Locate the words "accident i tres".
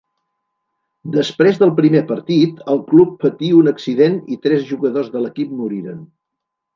3.73-4.65